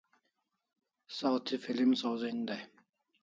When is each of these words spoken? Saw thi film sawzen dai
Saw 1.17 1.35
thi 1.45 1.55
film 1.63 1.91
sawzen 2.01 2.39
dai 2.47 2.61